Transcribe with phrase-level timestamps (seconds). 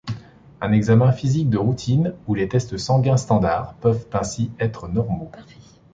[0.61, 5.29] Un examen physique de routine ou les tests sanguins standards peuvent ainsi être normaux.